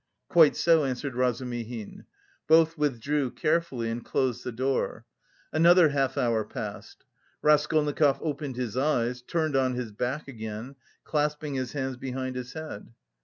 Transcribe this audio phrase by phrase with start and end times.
[0.29, 2.05] "Quite so," answered Razumihin.
[2.47, 5.05] Both withdrew carefully and closed the door.
[5.53, 7.05] Another half hour passed.
[7.43, 12.95] Raskolnikov opened his eyes, turned on his back again, clasping his hands behind his head.